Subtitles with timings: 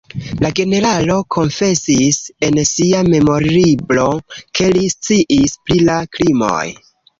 [0.43, 2.17] La generalo konfesis
[2.47, 4.09] en sia memorlibro,
[4.61, 6.67] ke li sciis pri la krimoj.